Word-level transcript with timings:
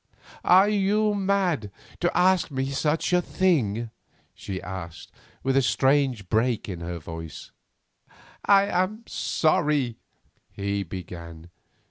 "Are 0.43 0.67
you 0.67 1.13
mad 1.13 1.69
to 1.99 2.17
ask 2.17 2.49
me 2.49 2.71
such 2.71 3.13
a 3.13 3.21
thing?" 3.21 3.91
she 4.33 4.59
asked, 4.59 5.11
with 5.43 5.55
a 5.55 5.61
strange 5.61 6.27
break 6.27 6.67
in 6.67 6.79
her 6.79 6.97
voice. 6.97 7.51
"I 8.43 8.63
am 8.63 9.03
sorry," 9.05 9.97
he 10.53 10.81
began. 10.81 11.51